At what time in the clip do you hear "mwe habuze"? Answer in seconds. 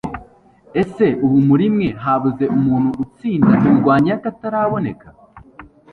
1.73-2.43